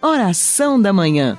Oração 0.00 0.80
da 0.80 0.92
Manhã. 0.92 1.36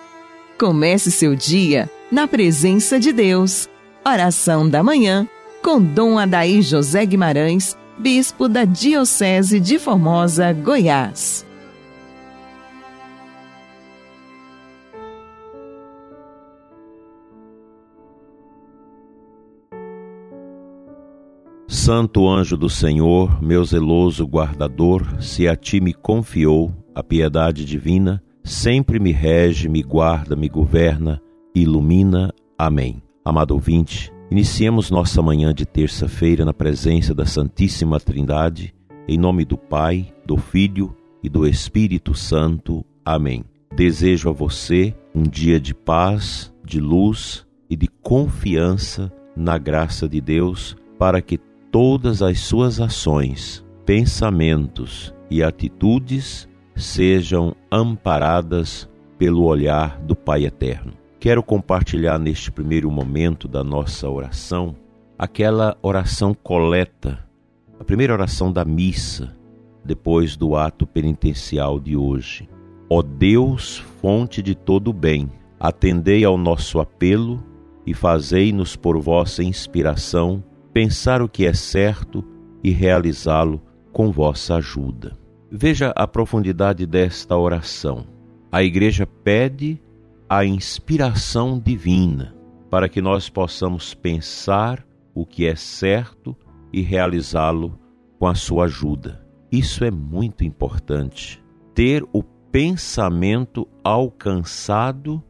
Comece 0.59 1.11
seu 1.11 1.33
dia 1.33 1.89
na 2.11 2.27
presença 2.27 2.99
de 2.99 3.13
Deus. 3.13 3.69
Oração 4.05 4.69
da 4.69 4.83
Manhã 4.83 5.25
com 5.63 5.81
Dom 5.81 6.19
Adaí 6.19 6.61
José 6.61 7.05
Guimarães, 7.05 7.77
Bispo 7.97 8.49
da 8.49 8.65
Diocese 8.65 9.61
de 9.61 9.79
Formosa, 9.79 10.51
Goiás. 10.51 11.45
Santo 21.65 22.27
anjo 22.27 22.57
do 22.57 22.69
Senhor, 22.69 23.41
meu 23.41 23.63
zeloso 23.63 24.25
guardador, 24.25 25.21
se 25.21 25.47
a 25.47 25.55
ti 25.55 25.79
me 25.79 25.93
confiou 25.93 26.73
a 26.93 27.01
piedade 27.01 27.63
divina, 27.63 28.21
sempre 28.43 28.99
me 28.99 29.11
rege, 29.11 29.69
me 29.69 29.81
guarda, 29.81 30.35
me 30.35 30.49
governa, 30.49 31.21
ilumina. 31.53 32.33
Amém. 32.57 33.01
Amado 33.23 33.51
ouvinte, 33.51 34.11
iniciemos 34.31 34.89
nossa 34.89 35.21
manhã 35.21 35.53
de 35.53 35.65
terça-feira 35.65 36.43
na 36.43 36.53
presença 36.53 37.13
da 37.13 37.25
Santíssima 37.25 37.99
Trindade, 37.99 38.73
em 39.07 39.17
nome 39.17 39.45
do 39.45 39.57
Pai, 39.57 40.13
do 40.25 40.37
Filho 40.37 40.95
e 41.23 41.29
do 41.29 41.47
Espírito 41.47 42.15
Santo. 42.15 42.85
Amém. 43.05 43.43
Desejo 43.75 44.29
a 44.29 44.31
você 44.31 44.95
um 45.13 45.23
dia 45.23 45.59
de 45.59 45.73
paz, 45.73 46.53
de 46.65 46.79
luz 46.79 47.45
e 47.69 47.75
de 47.75 47.87
confiança 47.87 49.11
na 49.35 49.57
graça 49.57 50.07
de 50.07 50.19
Deus, 50.19 50.75
para 50.97 51.21
que 51.21 51.37
todas 51.71 52.21
as 52.21 52.39
suas 52.39 52.81
ações, 52.81 53.63
pensamentos 53.85 55.13
e 55.29 55.43
atitudes 55.43 56.48
sejam 56.79 57.55
amparadas 57.71 58.89
pelo 59.17 59.43
olhar 59.43 59.99
do 59.99 60.15
Pai 60.15 60.45
Eterno. 60.45 60.93
Quero 61.19 61.43
compartilhar 61.43 62.17
neste 62.17 62.51
primeiro 62.51 62.89
momento 62.89 63.47
da 63.47 63.63
nossa 63.63 64.09
oração 64.09 64.75
aquela 65.17 65.77
oração 65.81 66.33
coleta, 66.33 67.19
a 67.77 67.83
primeira 67.83 68.13
oração 68.13 68.53
da 68.53 68.63
missa, 68.63 69.35
depois 69.83 70.37
do 70.37 70.55
ato 70.55 70.87
penitencial 70.87 71.77
de 71.77 71.97
hoje. 71.97 72.47
Ó 72.89 73.01
Deus, 73.01 73.83
fonte 74.01 74.41
de 74.41 74.55
todo 74.55 74.93
bem, 74.93 75.29
atendei 75.59 76.23
ao 76.23 76.37
nosso 76.37 76.79
apelo 76.79 77.43
e 77.85 77.93
fazei-nos 77.93 78.77
por 78.77 78.97
vossa 78.97 79.43
inspiração 79.43 80.41
pensar 80.71 81.21
o 81.21 81.27
que 81.27 81.45
é 81.45 81.53
certo 81.53 82.23
e 82.63 82.71
realizá-lo 82.71 83.61
com 83.91 84.11
vossa 84.11 84.55
ajuda. 84.55 85.18
Veja 85.51 85.91
a 85.95 86.05
profundidade 86.05 86.85
desta 86.85 87.35
oração. 87.35 88.05
A 88.51 88.61
Igreja 88.61 89.07
pede 89.07 89.81
a 90.29 90.45
inspiração 90.45 91.59
divina 91.59 92.35
para 92.69 92.87
que 92.87 93.01
nós 93.01 93.29
possamos 93.29 93.95
pensar 93.95 94.85
o 95.13 95.25
que 95.25 95.47
é 95.47 95.55
certo 95.55 96.37
e 96.71 96.81
realizá-lo 96.81 97.79
com 98.19 98.27
a 98.27 98.35
sua 98.35 98.65
ajuda. 98.65 99.25
Isso 99.51 99.83
é 99.83 99.89
muito 99.89 100.43
importante. 100.43 101.43
Ter 101.73 102.05
o 102.13 102.21
pensamento 102.21 103.67
alcançado 103.83 105.23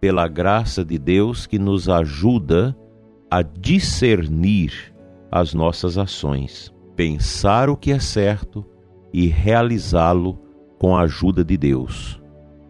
pela 0.00 0.26
graça 0.26 0.82
de 0.82 0.98
Deus 0.98 1.46
que 1.46 1.58
nos 1.58 1.86
ajuda 1.86 2.74
a 3.30 3.42
discernir 3.42 4.94
as 5.30 5.52
nossas 5.52 5.98
ações, 5.98 6.74
pensar 6.96 7.68
o 7.68 7.76
que 7.76 7.92
é 7.92 7.98
certo 7.98 8.64
e 9.12 9.26
realizá-lo 9.26 10.38
com 10.78 10.96
a 10.96 11.02
ajuda 11.02 11.44
de 11.44 11.56
Deus. 11.56 12.20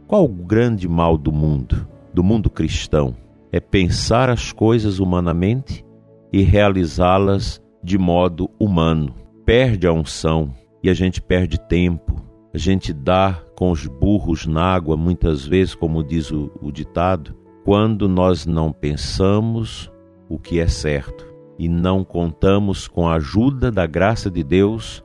Qual 0.06 0.24
o 0.24 0.28
grande 0.28 0.88
mal 0.88 1.16
do 1.16 1.30
mundo, 1.30 1.86
do 2.12 2.22
mundo 2.22 2.50
cristão? 2.50 3.14
É 3.52 3.60
pensar 3.60 4.28
as 4.28 4.52
coisas 4.52 4.98
humanamente 4.98 5.84
e 6.33 6.42
realizá-las 6.42 7.61
de 7.83 7.96
modo 7.96 8.50
humano. 8.58 9.14
Perde 9.45 9.86
a 9.86 9.92
unção 9.92 10.52
e 10.83 10.90
a 10.90 10.95
gente 10.95 11.20
perde 11.20 11.58
tempo. 11.58 12.20
A 12.52 12.58
gente 12.58 12.92
dá 12.92 13.40
com 13.56 13.70
os 13.70 13.86
burros 13.86 14.46
na 14.46 14.62
água, 14.62 14.96
muitas 14.96 15.46
vezes, 15.46 15.74
como 15.74 16.02
diz 16.02 16.30
o, 16.30 16.50
o 16.61 16.73
ditado, 16.73 17.36
quando 17.64 18.08
nós 18.08 18.46
não 18.46 18.73
pensamos 18.73 19.90
o 20.29 20.39
que 20.39 20.58
é 20.58 20.67
certo 20.67 21.27
e 21.58 21.68
não 21.68 22.02
contamos 22.02 22.89
com 22.89 23.06
a 23.06 23.14
ajuda 23.14 23.70
da 23.70 23.86
graça 23.86 24.30
de 24.30 24.42
Deus 24.42 25.05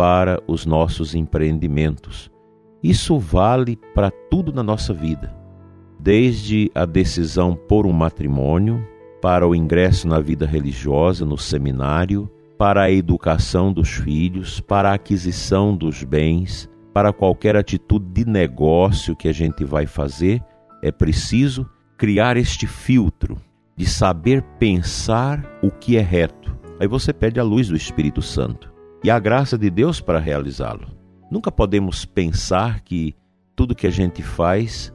para 0.00 0.42
os 0.46 0.64
nossos 0.64 1.14
empreendimentos. 1.14 2.30
Isso 2.82 3.18
vale 3.18 3.76
para 3.94 4.10
tudo 4.10 4.50
na 4.50 4.62
nossa 4.62 4.94
vida, 4.94 5.30
desde 5.98 6.70
a 6.74 6.86
decisão 6.86 7.54
por 7.54 7.84
um 7.84 7.92
matrimônio, 7.92 8.82
para 9.20 9.46
o 9.46 9.54
ingresso 9.54 10.08
na 10.08 10.18
vida 10.18 10.46
religiosa, 10.46 11.26
no 11.26 11.36
seminário, 11.36 12.30
para 12.56 12.84
a 12.84 12.90
educação 12.90 13.70
dos 13.70 13.90
filhos, 13.90 14.58
para 14.58 14.90
a 14.90 14.94
aquisição 14.94 15.76
dos 15.76 16.02
bens, 16.02 16.66
para 16.94 17.12
qualquer 17.12 17.54
atitude 17.54 18.06
de 18.06 18.24
negócio 18.24 19.14
que 19.14 19.28
a 19.28 19.32
gente 19.34 19.64
vai 19.64 19.86
fazer, 19.86 20.42
é 20.82 20.90
preciso 20.90 21.68
criar 21.98 22.38
este 22.38 22.66
filtro 22.66 23.36
de 23.76 23.84
saber 23.84 24.40
pensar 24.58 25.44
o 25.62 25.70
que 25.70 25.98
é 25.98 26.00
reto. 26.00 26.56
Aí 26.80 26.88
você 26.88 27.12
pede 27.12 27.38
a 27.38 27.42
luz 27.42 27.68
do 27.68 27.76
Espírito 27.76 28.22
Santo 28.22 28.79
e 29.02 29.10
a 29.10 29.18
graça 29.18 29.56
de 29.56 29.70
Deus 29.70 30.00
para 30.00 30.18
realizá-lo. 30.18 30.88
Nunca 31.30 31.50
podemos 31.50 32.04
pensar 32.04 32.80
que 32.80 33.14
tudo 33.56 33.74
que 33.74 33.86
a 33.86 33.90
gente 33.90 34.22
faz 34.22 34.92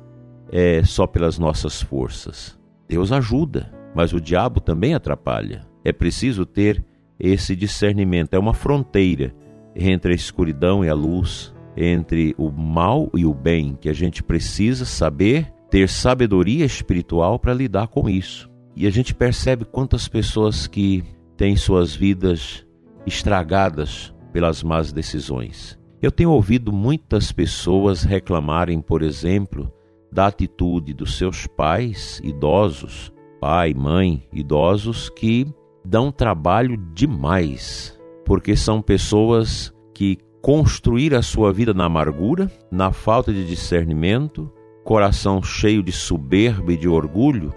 é 0.51 0.83
só 0.83 1.07
pelas 1.07 1.39
nossas 1.39 1.81
forças. 1.81 2.57
Deus 2.87 3.11
ajuda, 3.11 3.73
mas 3.95 4.13
o 4.13 4.21
diabo 4.21 4.59
também 4.59 4.93
atrapalha. 4.93 5.65
É 5.83 5.91
preciso 5.91 6.45
ter 6.45 6.83
esse 7.19 7.55
discernimento, 7.55 8.33
é 8.33 8.39
uma 8.39 8.53
fronteira 8.53 9.33
entre 9.75 10.11
a 10.11 10.15
escuridão 10.15 10.83
e 10.83 10.89
a 10.89 10.93
luz, 10.93 11.53
entre 11.75 12.35
o 12.37 12.51
mal 12.51 13.09
e 13.15 13.25
o 13.25 13.33
bem, 13.33 13.77
que 13.79 13.89
a 13.89 13.93
gente 13.93 14.21
precisa 14.23 14.85
saber 14.85 15.51
ter 15.69 15.89
sabedoria 15.89 16.65
espiritual 16.65 17.39
para 17.39 17.53
lidar 17.53 17.87
com 17.87 18.09
isso. 18.09 18.49
E 18.75 18.85
a 18.85 18.89
gente 18.89 19.13
percebe 19.13 19.65
quantas 19.65 20.07
pessoas 20.07 20.67
que 20.67 21.03
têm 21.37 21.55
suas 21.55 21.95
vidas 21.95 22.64
estragadas 23.05 24.13
pelas 24.33 24.63
más 24.63 24.91
decisões. 24.91 25.79
Eu 26.01 26.11
tenho 26.11 26.31
ouvido 26.31 26.71
muitas 26.71 27.31
pessoas 27.31 28.03
reclamarem, 28.03 28.81
por 28.81 29.01
exemplo, 29.01 29.71
da 30.11 30.27
atitude 30.27 30.93
dos 30.93 31.17
seus 31.17 31.47
pais 31.47 32.21
idosos, 32.23 33.11
pai, 33.39 33.73
mãe, 33.73 34.27
idosos 34.31 35.09
que 35.09 35.47
dão 35.83 36.11
trabalho 36.11 36.77
demais, 36.93 37.99
porque 38.25 38.55
são 38.55 38.81
pessoas 38.81 39.73
que 39.93 40.17
construíram 40.41 41.17
a 41.17 41.21
sua 41.21 41.51
vida 41.51 41.73
na 41.73 41.85
amargura, 41.85 42.51
na 42.71 42.91
falta 42.91 43.33
de 43.33 43.45
discernimento, 43.45 44.51
coração 44.83 45.41
cheio 45.41 45.81
de 45.81 45.91
soberba 45.91 46.73
e 46.73 46.77
de 46.77 46.87
orgulho, 46.87 47.53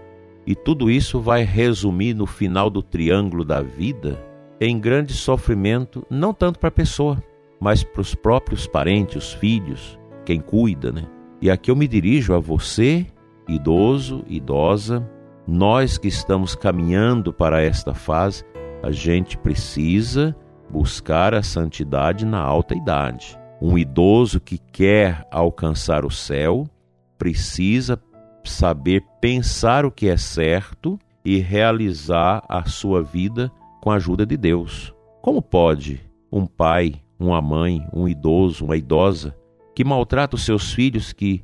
e 0.47 0.55
tudo 0.55 0.91
isso 0.91 1.21
vai 1.21 1.43
resumir 1.43 2.15
no 2.15 2.25
final 2.25 2.71
do 2.71 2.83
triângulo 2.83 3.45
da 3.45 3.61
vida 3.61 4.28
em 4.61 4.79
grande 4.79 5.13
sofrimento, 5.13 6.07
não 6.11 6.33
tanto 6.33 6.59
para 6.59 6.69
a 6.69 6.73
pessoa, 6.73 7.23
mas 7.61 7.83
para 7.83 8.01
os 8.01 8.15
próprios 8.15 8.67
parentes, 8.67 9.17
os 9.17 9.33
filhos, 9.33 9.99
quem 10.25 10.41
cuida, 10.41 10.93
né? 10.93 11.05
E 11.41 11.51
aqui 11.51 11.71
eu 11.71 11.77
me 11.77 11.87
dirijo 11.87 12.35
a 12.35 12.39
você, 12.39 13.07
idoso, 13.49 14.25
idosa, 14.27 15.09
nós 15.47 15.97
que 15.97 16.09
estamos 16.09 16.55
caminhando 16.55 17.33
para 17.33 17.63
esta 17.63 17.95
fase, 17.95 18.45
a 18.83 18.91
gente 18.91 19.39
precisa 19.39 20.37
buscar 20.69 21.35
a 21.35 21.43
santidade 21.43 22.27
na 22.27 22.41
alta 22.41 22.75
idade. 22.75 23.39
Um 23.61 23.79
idoso 23.79 24.41
que 24.41 24.59
quer 24.59 25.27
alcançar 25.31 26.05
o 26.05 26.11
céu 26.11 26.69
precisa 27.17 28.01
saber 28.45 29.03
pensar 29.21 29.85
o 29.85 29.91
que 29.91 30.09
é 30.09 30.17
certo 30.17 30.99
e 31.25 31.39
realizar 31.39 32.45
a 32.49 32.65
sua 32.65 33.03
vida 33.03 33.51
com 33.81 33.91
a 33.91 33.97
ajuda 33.97 34.25
de 34.25 34.37
Deus. 34.37 34.95
Como 35.23 35.43
pode 35.43 36.01
um 36.31 36.47
pai, 36.47 36.95
uma 37.19 37.41
mãe, 37.41 37.87
um 37.93 38.09
idoso, 38.09 38.65
uma 38.65 38.77
idosa 38.77 39.35
que 39.75 39.85
maltrata 39.85 40.37
os 40.37 40.45
seus 40.45 40.73
filhos 40.73 41.13
que 41.13 41.43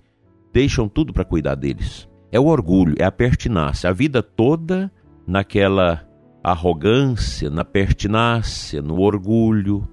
deixam 0.53 0.89
tudo 0.89 1.13
para 1.13 1.25
cuidar 1.25 1.55
deles? 1.55 2.09
É 2.31 2.41
o 2.41 2.47
orgulho, 2.47 2.95
é 2.99 3.05
a 3.05 3.13
pertinácia, 3.13 3.91
a 3.91 3.93
vida 3.93 4.23
toda 4.23 4.91
naquela 5.27 6.07
arrogância, 6.43 7.49
na 7.49 7.65
pertinácia, 7.65 8.83
no 8.83 9.01
orgulho, 9.01 9.89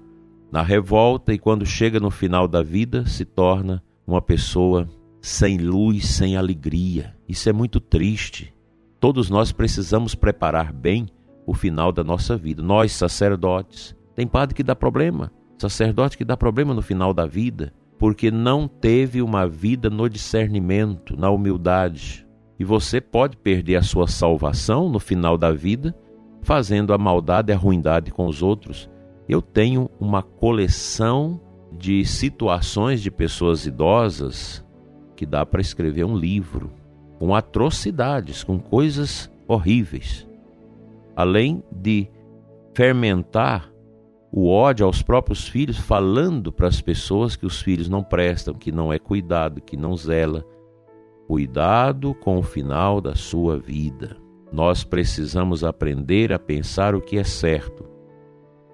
na 0.50 0.62
revolta 0.62 1.32
e 1.32 1.38
quando 1.38 1.64
chega 1.64 1.98
no 1.98 2.10
final 2.10 2.46
da 2.46 2.62
vida 2.62 3.06
se 3.06 3.24
torna 3.24 3.82
uma 4.06 4.20
pessoa 4.20 4.86
sem 5.20 5.56
luz, 5.56 6.06
sem 6.06 6.36
alegria. 6.36 7.16
Isso 7.26 7.48
é 7.48 7.52
muito 7.52 7.80
triste. 7.80 8.52
Todos 9.00 9.30
nós 9.30 9.50
precisamos 9.50 10.14
preparar 10.14 10.72
bem 10.72 11.06
o 11.46 11.54
final 11.54 11.92
da 11.92 12.04
nossa 12.04 12.36
vida. 12.36 12.62
Nós, 12.62 12.92
sacerdotes, 12.92 13.96
tem 14.14 14.26
padre 14.26 14.54
que 14.54 14.62
dá 14.62 14.74
problema, 14.74 15.32
sacerdote 15.58 16.16
que 16.16 16.24
dá 16.24 16.36
problema 16.36 16.74
no 16.74 16.82
final 16.82 17.12
da 17.14 17.26
vida, 17.26 17.72
porque 17.98 18.30
não 18.30 18.66
teve 18.66 19.22
uma 19.22 19.46
vida 19.46 19.88
no 19.88 20.08
discernimento, 20.08 21.16
na 21.16 21.30
humildade. 21.30 22.26
E 22.58 22.64
você 22.64 23.00
pode 23.00 23.36
perder 23.36 23.76
a 23.76 23.82
sua 23.82 24.06
salvação 24.06 24.88
no 24.88 24.98
final 24.98 25.38
da 25.38 25.52
vida 25.52 25.94
fazendo 26.42 26.92
a 26.92 26.98
maldade 26.98 27.50
e 27.50 27.54
a 27.54 27.56
ruindade 27.56 28.10
com 28.10 28.26
os 28.26 28.42
outros. 28.42 28.90
Eu 29.28 29.40
tenho 29.40 29.88
uma 30.00 30.22
coleção 30.22 31.40
de 31.72 32.04
situações 32.04 33.00
de 33.00 33.10
pessoas 33.10 33.64
idosas 33.64 34.64
que 35.16 35.24
dá 35.24 35.46
para 35.46 35.60
escrever 35.60 36.04
um 36.04 36.16
livro 36.16 36.72
com 37.18 37.34
atrocidades, 37.34 38.42
com 38.42 38.58
coisas 38.58 39.30
horríveis. 39.46 40.26
Além 41.14 41.62
de 41.70 42.08
fermentar 42.74 43.72
o 44.32 44.48
ódio 44.48 44.86
aos 44.86 45.02
próprios 45.02 45.46
filhos, 45.46 45.78
falando 45.78 46.50
para 46.50 46.66
as 46.66 46.80
pessoas 46.80 47.36
que 47.36 47.44
os 47.44 47.60
filhos 47.60 47.88
não 47.88 48.02
prestam, 48.02 48.54
que 48.54 48.72
não 48.72 48.90
é 48.90 48.98
cuidado, 48.98 49.60
que 49.60 49.76
não 49.76 49.94
zela. 49.94 50.42
Cuidado 51.26 52.14
com 52.14 52.38
o 52.38 52.42
final 52.42 53.00
da 53.00 53.14
sua 53.14 53.58
vida. 53.58 54.16
Nós 54.50 54.84
precisamos 54.84 55.62
aprender 55.62 56.32
a 56.32 56.38
pensar 56.38 56.94
o 56.94 57.00
que 57.00 57.18
é 57.18 57.24
certo. 57.24 57.84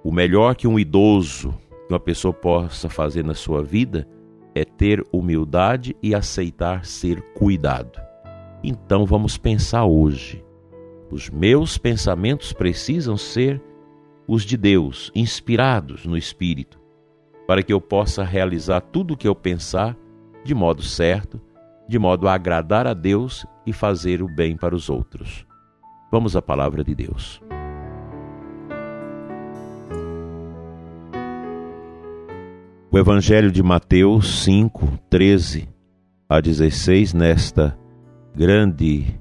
O 0.05 0.13
melhor 0.13 0.55
que 0.55 0.69
um 0.69 0.79
idoso, 0.79 1.53
que 1.87 1.93
uma 1.93 2.01
pessoa 2.01 2.33
possa 2.33 2.89
fazer 2.89 3.25
na 3.25 3.35
sua 3.35 3.63
vida, 3.63 4.09
é 4.55 4.65
ter 4.65 5.05
humildade 5.13 5.97
e 6.03 6.15
aceitar 6.15 6.85
ser 6.85 7.21
cuidado. 7.35 8.01
Então 8.63 9.05
vamos 9.05 9.37
pensar 9.37 9.85
hoje. 9.85 10.45
Os 11.11 11.31
meus 11.31 11.79
pensamentos 11.79 12.53
precisam 12.53 13.17
ser 13.17 13.63
os 14.27 14.43
de 14.43 14.59
Deus, 14.59 15.11
inspirados 15.15 16.05
no 16.05 16.19
Espírito, 16.19 16.79
para 17.47 17.63
que 17.63 17.73
eu 17.73 17.81
possa 17.81 18.23
realizar 18.23 18.83
tudo 18.83 19.15
o 19.15 19.17
que 19.17 19.27
eu 19.27 19.35
pensar 19.35 19.97
de 20.45 20.55
modo 20.55 20.83
certo, 20.83 21.41
de 21.89 21.99
modo 21.99 22.29
a 22.29 22.35
agradar 22.35 22.87
a 22.87 22.93
Deus 22.93 23.47
e 23.65 23.73
fazer 23.73 24.23
o 24.23 24.29
bem 24.29 24.55
para 24.55 24.75
os 24.75 24.91
outros. 24.91 25.47
Vamos 26.13 26.37
à 26.37 26.43
palavra 26.43 26.85
de 26.85 26.95
Deus. 26.95 27.41
O 32.91 32.99
Evangelho 32.99 33.51
de 33.51 33.63
Mateus 33.63 34.43
5, 34.45 34.99
13 35.09 35.69
a 36.29 36.41
16, 36.41 37.15
nesta 37.15 37.79
grande 38.35 39.19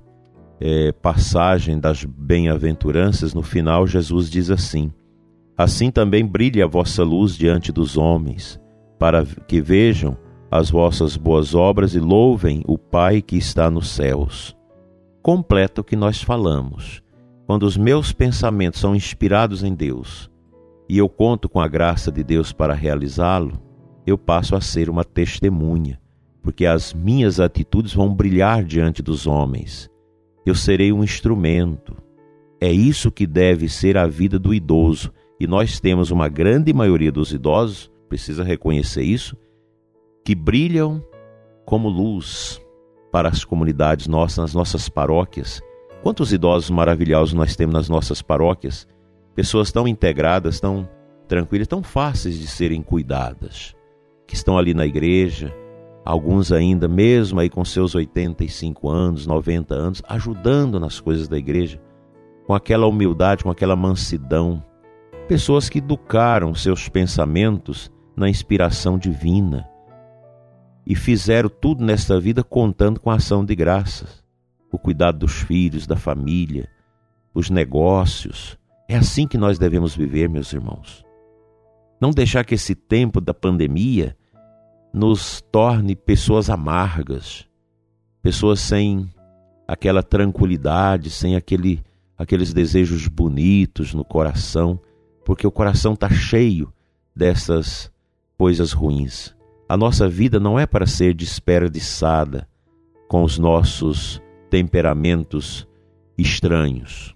é, 0.60 0.92
passagem 0.92 1.80
das 1.80 2.04
bem-aventuranças, 2.04 3.34
no 3.34 3.44
final, 3.44 3.86
Jesus 3.86 4.30
diz 4.30 4.50
assim: 4.50 4.92
Assim 5.58 5.92
também 5.92 6.26
brilhe 6.26 6.62
a 6.62 6.68
vossa 6.68 7.04
luz 7.04 7.36
diante 7.36 7.72
dos 7.72 7.98
homens, 7.98 8.60
para 8.98 9.26
que 9.26 9.62
vejam 9.62 10.18
as 10.50 10.70
vossas 10.70 11.18
boas 11.18 11.54
obras 11.54 11.94
e 11.94 12.00
louvem 12.00 12.64
o 12.66 12.78
Pai 12.78 13.22
que 13.22 13.38
está 13.38 13.70
nos 13.70 13.90
céus. 13.90 14.56
Completa 15.22 15.82
o 15.82 15.84
que 15.84 15.96
nós 15.96 16.22
falamos. 16.22 17.04
Quando 17.46 17.64
os 17.64 17.78
meus 17.78 18.12
pensamentos 18.12 18.80
são 18.80 18.96
inspirados 18.96 19.64
em 19.64 19.74
Deus 19.74 20.30
e 20.90 20.98
eu 20.98 21.10
conto 21.10 21.50
com 21.50 21.60
a 21.60 21.68
graça 21.68 22.12
de 22.12 22.24
Deus 22.24 22.52
para 22.54 22.74
realizá-lo, 22.74 23.60
eu 24.06 24.18
passo 24.18 24.56
a 24.56 24.62
ser 24.62 24.90
uma 24.90 25.04
testemunha, 25.04 26.00
porque 26.42 26.66
as 26.66 26.94
minhas 26.94 27.42
atitudes 27.42 27.94
vão 27.94 28.14
brilhar 28.14 28.64
diante 28.64 29.02
dos 29.02 29.28
homens 29.28 29.90
eu 30.50 30.56
serei 30.56 30.92
um 30.92 31.04
instrumento. 31.04 31.96
É 32.60 32.72
isso 32.72 33.12
que 33.12 33.28
deve 33.28 33.70
ser 33.70 33.98
a 33.98 34.08
vida 34.08 34.40
do 34.40 34.54
idoso. 34.54 35.12
E 35.40 35.46
nós 35.46 35.80
temos 35.80 36.10
uma 36.10 36.28
grande 36.28 36.74
maioria 36.74 37.12
dos 37.12 37.32
idosos, 37.32 37.92
precisa 38.10 38.44
reconhecer 38.44 39.04
isso, 39.04 39.38
que 40.26 40.34
brilham 40.34 41.04
como 41.66 41.90
luz 41.90 42.60
para 43.12 43.30
as 43.30 43.44
comunidades 43.44 44.08
nossas, 44.08 44.38
nas 44.38 44.54
nossas 44.54 44.90
paróquias. 44.90 45.62
Quantos 46.02 46.34
idosos 46.34 46.70
maravilhosos 46.70 47.34
nós 47.34 47.56
temos 47.56 47.74
nas 47.74 47.90
nossas 47.90 48.22
paróquias? 48.22 48.88
Pessoas 49.36 49.72
tão 49.72 49.88
integradas, 49.88 50.60
tão 50.60 50.90
tranquilas, 51.28 51.68
tão 51.68 51.84
fáceis 51.84 52.40
de 52.40 52.48
serem 52.48 52.82
cuidadas, 52.82 53.76
que 54.26 54.34
estão 54.34 54.58
ali 54.58 54.74
na 54.74 54.86
igreja, 54.86 55.54
alguns 56.08 56.54
ainda, 56.54 56.88
mesmo 56.88 57.42
aí 57.42 57.50
com 57.50 57.66
seus 57.66 57.94
85 57.94 58.90
anos, 58.90 59.28
90 59.28 59.76
anos, 59.76 60.02
ajudando 60.08 60.80
nas 60.80 61.02
coisas 61.02 61.28
da 61.28 61.38
igreja, 61.38 61.82
com 62.46 62.54
aquela 62.54 62.88
humildade, 62.88 63.44
com 63.44 63.52
aquela 63.52 63.76
mansidão. 63.76 64.64
Pessoas 65.28 65.68
que 65.68 65.80
educaram 65.80 66.56
seus 66.56 66.88
pensamentos 66.88 67.92
na 68.16 68.30
inspiração 68.30 68.98
divina 68.98 69.70
e 70.86 70.96
fizeram 70.96 71.50
tudo 71.50 71.84
nesta 71.84 72.18
vida 72.22 72.42
contando 72.42 73.02
com 73.02 73.12
a 73.12 73.16
ação 73.16 73.44
de 73.44 73.54
graças, 73.54 74.24
o 74.72 74.80
cuidado 74.80 75.20
dos 75.20 75.34
filhos, 75.42 75.86
da 75.86 75.98
família, 75.98 76.70
os 77.34 77.50
negócios. 77.50 78.58
É 78.88 78.96
assim 78.96 79.28
que 79.28 79.38
nós 79.38 79.60
devemos 79.60 79.94
viver, 79.94 80.30
meus 80.30 80.54
irmãos. 80.54 81.06
Não 82.00 82.12
deixar 82.12 82.46
que 82.46 82.56
esse 82.56 82.74
tempo 82.74 83.20
da 83.20 83.34
pandemia 83.34 84.16
nos 84.98 85.42
torne 85.52 85.96
pessoas 85.96 86.50
amargas, 86.50 87.48
pessoas 88.22 88.60
sem 88.60 89.08
aquela 89.68 90.02
tranquilidade, 90.02 91.12
sem 91.12 91.36
aquele, 91.36 91.84
aqueles 92.18 92.52
desejos 92.52 93.08
bonitos 93.08 93.94
no 93.94 94.04
coração, 94.04 94.80
porque 95.24 95.46
o 95.46 95.52
coração 95.52 95.94
está 95.94 96.10
cheio 96.10 96.74
dessas 97.16 97.92
coisas 98.38 98.72
ruins. 98.72 99.36
A 99.70 99.78
nossa 99.78 100.10
vida 100.10 100.40
não 100.40 100.58
é 100.58 100.66
para 100.66 100.88
ser 100.88 101.14
desperdiçada 101.14 102.48
com 103.08 103.24
os 103.24 103.38
nossos 103.38 104.22
temperamentos 104.50 105.68
estranhos. 106.18 107.16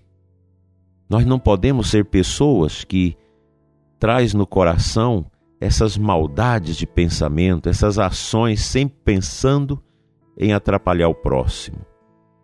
Nós 1.09 1.25
não 1.25 1.39
podemos 1.39 1.89
ser 1.89 2.05
pessoas 2.05 2.83
que 2.83 3.17
traz 3.97 4.33
no 4.33 4.45
coração 4.45 5.30
essas 5.61 5.95
maldades 5.95 6.75
de 6.75 6.87
pensamento, 6.87 7.69
essas 7.69 7.99
ações 7.99 8.61
sempre 8.61 8.97
pensando 9.05 9.79
em 10.35 10.53
atrapalhar 10.53 11.07
o 11.07 11.13
próximo. 11.13 11.85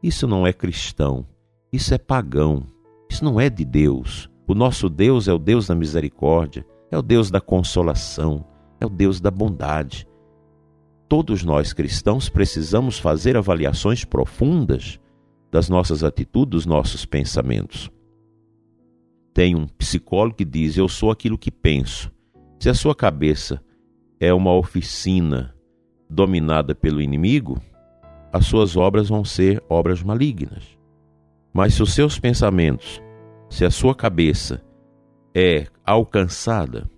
Isso 0.04 0.28
não 0.28 0.46
é 0.46 0.54
cristão, 0.54 1.26
isso 1.74 1.96
é 1.96 1.98
pagão, 1.98 2.64
isso 3.10 3.26
não 3.26 3.42
é 3.42 3.50
de 3.50 3.66
Deus. 3.66 4.30
O 4.48 4.54
nosso 4.54 4.88
Deus 4.88 5.28
é 5.28 5.34
o 5.34 5.40
Deus 5.40 5.66
da 5.66 5.74
misericórdia, 5.74 6.64
é 6.92 6.98
o 6.98 7.02
Deus 7.02 7.32
da 7.32 7.42
consolação, 7.42 8.46
é 8.80 8.86
o 8.86 8.90
Deus 8.90 9.20
da 9.20 9.32
bondade. 9.32 10.08
Todos 11.10 11.44
nós 11.44 11.74
cristãos 11.74 12.30
precisamos 12.30 13.00
fazer 13.00 13.36
avaliações 13.36 14.06
profundas 14.06 15.00
das 15.52 15.70
nossas 15.70 16.04
atitudes, 16.04 16.52
dos 16.52 16.66
nossos 16.68 17.04
pensamentos. 17.04 17.90
Tem 19.34 19.56
um 19.56 19.66
psicólogo 19.66 20.36
que 20.36 20.46
diz: 20.46 20.78
Eu 20.78 20.88
sou 20.88 21.10
aquilo 21.10 21.38
que 21.38 21.50
penso. 21.50 22.12
Se 22.60 22.70
a 22.70 22.74
sua 22.74 22.96
cabeça 22.96 23.62
é 24.20 24.34
uma 24.34 24.52
oficina 24.52 25.54
dominada 26.10 26.74
pelo 26.74 27.00
inimigo, 27.00 27.62
as 28.34 28.48
suas 28.48 28.76
obras 28.76 29.10
vão 29.10 29.24
ser 29.24 29.64
obras 29.70 30.02
malignas. 30.02 30.76
Mas 31.54 31.76
se 31.76 31.84
os 31.84 31.94
seus 31.94 32.20
pensamentos, 32.20 33.00
se 33.48 33.64
a 33.64 33.70
sua 33.70 33.94
cabeça 33.94 34.64
é 35.36 35.68
alcançada 35.86 36.90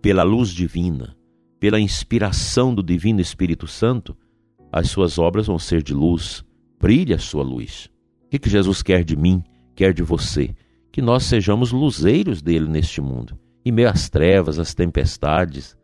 pela 0.00 0.22
luz 0.22 0.50
divina, 0.50 1.16
pela 1.58 1.80
inspiração 1.80 2.72
do 2.72 2.82
Divino 2.82 3.20
Espírito 3.20 3.66
Santo, 3.66 4.16
as 4.72 4.88
suas 4.88 5.18
obras 5.18 5.48
vão 5.48 5.58
ser 5.58 5.82
de 5.82 5.92
luz. 5.92 6.44
Brilhe 6.78 7.12
a 7.12 7.18
sua 7.18 7.42
luz. 7.42 7.90
O 8.32 8.38
que 8.38 8.48
Jesus 8.48 8.82
quer 8.82 9.02
de 9.02 9.16
mim, 9.16 9.42
quer 9.74 9.92
de 9.92 10.02
você? 10.02 10.54
Que 10.92 11.02
nós 11.02 11.24
sejamos 11.24 11.72
luzeiros 11.72 12.40
dele 12.40 12.68
neste 12.68 13.00
mundo 13.00 13.36
em 13.64 13.72
meio 13.72 13.88
às 13.88 14.08
trevas, 14.08 14.58
às 14.58 14.74
tempestades, 14.74 15.76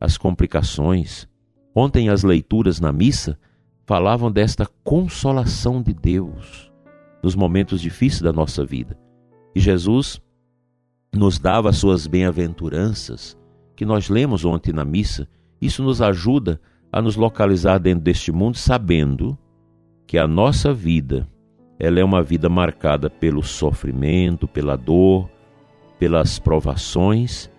às 0.00 0.16
complicações. 0.16 1.28
Ontem 1.74 2.08
as 2.08 2.22
leituras 2.22 2.80
na 2.80 2.92
missa 2.92 3.38
falavam 3.86 4.30
desta 4.30 4.66
consolação 4.84 5.82
de 5.82 5.92
Deus 5.92 6.70
nos 7.22 7.34
momentos 7.34 7.80
difíceis 7.80 8.22
da 8.22 8.32
nossa 8.32 8.64
vida. 8.64 8.98
E 9.54 9.60
Jesus 9.60 10.20
nos 11.12 11.38
dava 11.38 11.70
as 11.70 11.76
suas 11.76 12.06
bem-aventuranças, 12.06 13.36
que 13.76 13.84
nós 13.84 14.08
lemos 14.08 14.44
ontem 14.44 14.72
na 14.72 14.84
missa. 14.84 15.28
Isso 15.60 15.82
nos 15.82 16.00
ajuda 16.00 16.60
a 16.92 17.02
nos 17.02 17.16
localizar 17.16 17.78
dentro 17.78 18.04
deste 18.04 18.32
mundo, 18.32 18.56
sabendo 18.56 19.36
que 20.06 20.18
a 20.18 20.26
nossa 20.26 20.72
vida 20.72 21.28
ela 21.78 21.98
é 21.98 22.04
uma 22.04 22.22
vida 22.22 22.48
marcada 22.48 23.08
pelo 23.08 23.42
sofrimento, 23.42 24.46
pela 24.46 24.76
dor, 24.76 25.30
pelas 26.00 26.38
provações, 26.38 27.50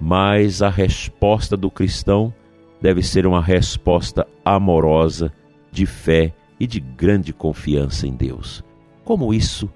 mas 0.00 0.62
a 0.62 0.70
resposta 0.70 1.54
do 1.54 1.70
cristão 1.70 2.32
deve 2.80 3.02
ser 3.02 3.26
uma 3.26 3.42
resposta 3.42 4.26
amorosa, 4.42 5.30
de 5.70 5.84
fé 5.84 6.34
e 6.58 6.66
de 6.66 6.80
grande 6.80 7.30
confiança 7.30 8.06
em 8.06 8.14
Deus. 8.14 8.64
Como 9.04 9.34
isso 9.34 9.70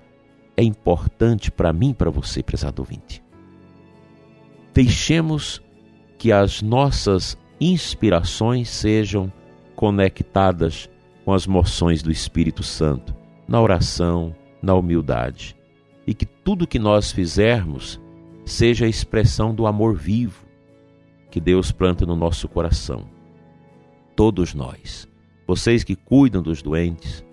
é 0.57 0.63
importante 0.63 1.51
para 1.51 1.71
mim 1.71 1.91
e 1.91 1.95
para 1.95 2.11
você, 2.11 2.43
prezado 2.43 2.81
ouvinte. 2.81 3.23
Deixemos 4.73 5.63
que 6.17 6.33
as 6.33 6.63
nossas 6.63 7.37
inspirações 7.61 8.71
sejam 8.71 9.31
conectadas 9.77 10.89
com 11.27 11.35
as 11.35 11.47
moções 11.47 12.03
do 12.03 12.11
Espírito 12.11 12.63
Santo, 12.63 13.15
na 13.47 13.61
oração, 13.61 14.35
na 14.63 14.75
humildade. 14.75 15.55
E 16.07 16.15
que 16.15 16.25
tudo 16.25 16.67
que 16.67 16.79
nós 16.79 17.13
fizermos 17.13 18.01
seja 18.45 18.85
a 18.85 18.89
expressão 18.89 19.55
do 19.55 19.67
amor 19.67 19.95
vivo 19.95 20.45
que 21.31 21.41
Deus 21.41 21.73
planta 21.73 22.07
no 22.07 22.15
nosso 22.15 22.49
coração. 22.49 23.09
Todos 24.15 24.55
nós, 24.55 25.09
vocês 25.47 25.83
que 25.83 25.97
cuidam 25.97 26.43
dos 26.43 26.63
doentes, 26.63 27.25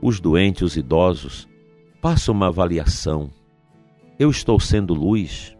os 0.00 0.20
doentes, 0.20 0.62
os 0.62 0.76
idosos, 0.76 1.48
façam 2.00 2.34
uma 2.34 2.46
avaliação. 2.46 3.30
Eu 4.18 4.30
estou 4.30 4.58
sendo 4.58 4.94
luz? 4.94 5.56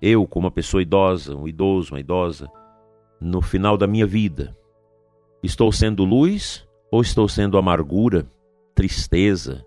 Eu, 0.00 0.26
como 0.26 0.46
uma 0.46 0.52
pessoa 0.52 0.82
idosa, 0.82 1.34
um 1.34 1.48
idoso, 1.48 1.94
uma 1.94 2.00
idosa, 2.00 2.48
no 3.20 3.40
final 3.40 3.76
da 3.76 3.86
minha 3.86 4.06
vida, 4.06 4.56
estou 5.42 5.72
sendo 5.72 6.04
luz 6.04 6.64
ou 6.92 7.00
estou 7.00 7.28
sendo 7.28 7.58
amargura, 7.58 8.26
tristeza, 8.74 9.64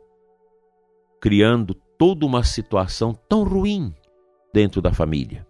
criando 1.20 1.74
toda 1.98 2.26
uma 2.26 2.44
situação 2.44 3.14
tão 3.28 3.44
ruim 3.44 3.94
dentro 4.58 4.82
da 4.82 4.92
família? 4.92 5.46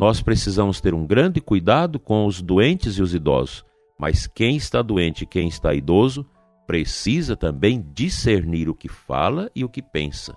Nós 0.00 0.20
precisamos 0.20 0.80
ter 0.80 0.92
um 0.92 1.06
grande 1.06 1.40
cuidado 1.40 2.00
com 2.00 2.26
os 2.26 2.42
doentes 2.42 2.98
e 2.98 3.02
os 3.02 3.14
idosos, 3.14 3.64
mas 3.96 4.26
quem 4.26 4.56
está 4.56 4.82
doente 4.82 5.22
e 5.22 5.26
quem 5.26 5.46
está 5.46 5.72
idoso 5.72 6.26
precisa 6.66 7.36
também 7.36 7.80
discernir 7.94 8.68
o 8.68 8.74
que 8.74 8.88
fala 8.88 9.48
e 9.54 9.64
o 9.64 9.68
que 9.68 9.80
pensa. 9.80 10.36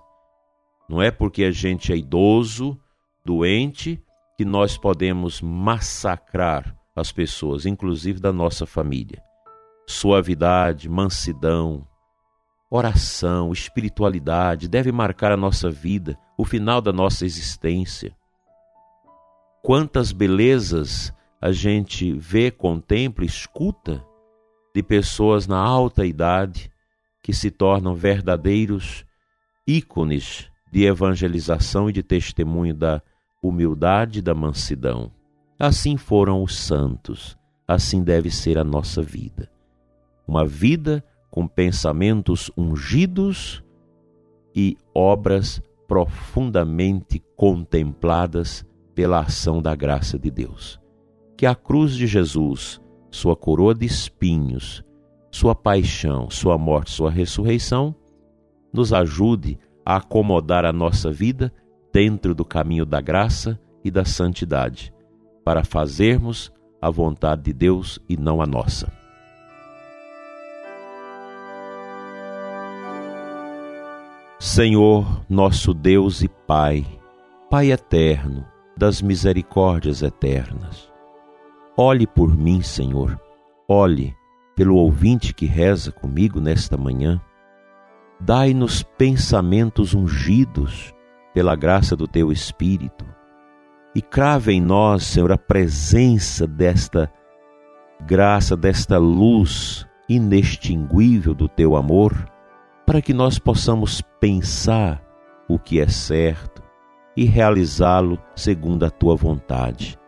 Não 0.87 1.01
é 1.01 1.09
porque 1.09 1.43
a 1.45 1.49
gente 1.49 1.91
é 1.91 1.97
idoso, 1.97 2.79
doente, 3.25 3.99
que 4.37 4.45
nós 4.45 4.77
podemos 4.77 5.41
massacrar 5.41 6.77
as 6.95 7.11
pessoas, 7.11 7.65
inclusive 7.65 8.19
da 8.19 8.31
nossa 8.31 8.67
família. 8.67 9.19
Suavidade, 9.87 10.87
mansidão, 10.87 11.87
oração, 12.69 13.51
espiritualidade 13.51 14.67
deve 14.67 14.91
marcar 14.91 15.31
a 15.31 15.37
nossa 15.37 15.69
vida, 15.69 16.17
o 16.37 16.43
final 16.43 16.81
da 16.81 16.91
nossa 16.91 17.25
existência. 17.25 18.15
Quantas 19.61 20.11
belezas 20.11 21.13
a 21.41 21.51
gente 21.51 22.11
vê, 22.13 22.51
contempla, 22.51 23.25
escuta 23.25 24.03
de 24.73 24.83
pessoas 24.83 25.47
na 25.47 25.57
alta 25.57 26.05
idade 26.05 26.71
que 27.21 27.33
se 27.33 27.49
tornam 27.51 27.95
verdadeiros 27.95 29.05
ícones 29.65 30.49
de 30.71 30.85
evangelização 30.85 31.89
e 31.89 31.93
de 31.93 32.03
testemunho 32.03 32.73
da 32.73 33.01
humildade 33.41 34.19
e 34.19 34.21
da 34.21 34.33
mansidão. 34.33 35.11
Assim 35.59 35.97
foram 35.97 36.43
os 36.43 36.55
santos, 36.55 37.37
assim 37.67 38.03
deve 38.03 38.29
ser 38.29 38.57
a 38.57 38.63
nossa 38.63 39.01
vida. 39.01 39.49
Uma 40.27 40.45
vida 40.45 41.03
com 41.29 41.47
pensamentos 41.47 42.51
ungidos 42.57 43.63
e 44.55 44.77
obras 44.93 45.61
profundamente 45.87 47.23
contempladas 47.35 48.65
pela 48.95 49.19
ação 49.19 49.61
da 49.61 49.75
graça 49.75 50.17
de 50.17 50.31
Deus. 50.31 50.79
Que 51.37 51.45
a 51.45 51.53
cruz 51.53 51.95
de 51.95 52.07
Jesus 52.07 52.81
sua 53.09 53.35
coroa 53.35 53.73
de 53.73 53.85
espinhos, 53.85 54.83
sua 55.31 55.55
paixão, 55.55 56.29
sua 56.29 56.57
morte, 56.57 56.91
sua 56.91 57.09
ressurreição, 57.09 57.95
nos 58.71 58.93
ajude 58.93 59.57
a 59.85 59.97
acomodar 59.97 60.65
a 60.65 60.73
nossa 60.73 61.11
vida 61.11 61.51
dentro 61.91 62.35
do 62.35 62.45
caminho 62.45 62.85
da 62.85 63.01
graça 63.01 63.59
e 63.83 63.89
da 63.89 64.05
santidade, 64.05 64.93
para 65.43 65.63
fazermos 65.63 66.51
a 66.81 66.89
vontade 66.89 67.43
de 67.43 67.53
Deus 67.53 67.99
e 68.07 68.17
não 68.17 68.41
a 68.41 68.45
nossa. 68.45 68.91
Senhor, 74.47 75.25
nosso 75.29 75.73
Deus 75.73 76.23
e 76.23 76.29
Pai, 76.29 76.85
Pai 77.49 77.69
eterno, 77.69 78.45
das 78.77 79.01
misericórdias 79.01 80.01
eternas, 80.01 80.89
Olhe 81.75 82.07
por 82.07 82.35
mim, 82.35 82.61
Senhor. 82.61 83.19
Olhe 83.67 84.15
pelo 84.55 84.77
ouvinte 84.77 85.33
que 85.33 85.45
reza 85.45 85.91
comigo 85.91 86.39
nesta 86.39 86.77
manhã. 86.77 87.21
Dai-nos 88.21 88.81
pensamentos 88.81 89.93
ungidos 89.93 90.95
pela 91.33 91.53
graça 91.53 91.93
do 91.93 92.07
teu 92.07 92.31
Espírito 92.31 93.05
e 93.93 94.01
crave 94.01 94.53
em 94.53 94.61
nós, 94.61 95.03
Senhor, 95.03 95.31
a 95.33 95.37
presença 95.37 96.47
desta 96.47 97.11
graça, 98.05 98.55
desta 98.55 98.97
luz 98.97 99.85
inextinguível 100.07 101.33
do 101.33 101.49
teu 101.49 101.75
amor, 101.75 102.36
para 102.87 103.01
que 103.01 103.13
nós 103.13 103.37
possamos 103.37 104.01
pensar 104.17 105.03
o 105.45 105.59
que 105.59 105.81
é 105.81 105.89
certo 105.89 106.63
e 107.17 107.25
realizá-lo 107.25 108.17
segundo 108.33 108.85
a 108.85 108.89
tua 108.89 109.13
vontade. 109.13 109.99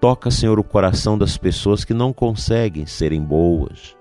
Toca, 0.00 0.30
Senhor, 0.30 0.58
o 0.58 0.64
coração 0.64 1.18
das 1.18 1.36
pessoas 1.36 1.84
que 1.84 1.92
não 1.92 2.10
conseguem 2.10 2.86
serem 2.86 3.22
boas, 3.22 3.94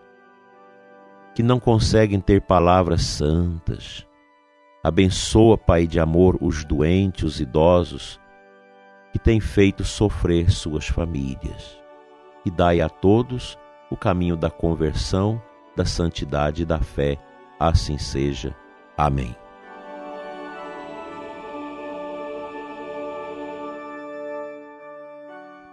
que 1.36 1.44
não 1.44 1.60
conseguem 1.60 2.22
ter 2.22 2.40
palavras 2.40 3.02
santas. 3.02 4.08
Abençoa, 4.82 5.58
Pai 5.58 5.86
de 5.86 6.00
amor, 6.00 6.38
os 6.40 6.64
doentes, 6.64 7.24
os 7.24 7.42
idosos, 7.42 8.18
que 9.12 9.20
têm 9.20 9.42
feito 9.42 9.84
sofrer 9.84 10.50
suas 10.50 10.88
famílias. 10.88 11.78
E 12.46 12.50
dai 12.50 12.80
a 12.80 12.88
todos 12.88 13.60
o 13.92 13.98
caminho 13.98 14.38
da 14.38 14.50
conversão, 14.50 15.42
da 15.76 15.84
santidade 15.84 16.62
e 16.62 16.66
da 16.66 16.80
fé. 16.80 17.20
Assim 17.62 17.98
seja. 17.98 18.56
Amém. 18.98 19.36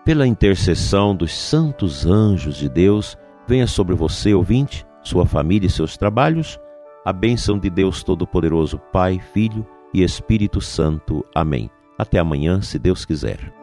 pela 0.08 0.26
intercessão 0.26 1.14
dos 1.14 1.30
santos 1.30 2.06
anjos 2.06 2.56
de 2.56 2.66
Deus, 2.66 3.14
venha 3.46 3.66
sobre 3.66 3.94
você, 3.94 4.32
ouvinte, 4.32 4.86
sua 5.02 5.26
família 5.26 5.66
e 5.66 5.70
seus 5.70 5.98
trabalhos, 5.98 6.58
a 7.04 7.12
bênção 7.12 7.58
de 7.58 7.68
Deus 7.68 8.02
Todo-Poderoso, 8.02 8.78
Pai, 8.90 9.20
Filho 9.34 9.66
e 9.92 10.02
Espírito 10.02 10.62
Santo. 10.62 11.22
Amém. 11.34 11.68
Até 11.98 12.18
amanhã, 12.18 12.62
se 12.62 12.78
Deus 12.78 13.04
quiser. 13.04 13.57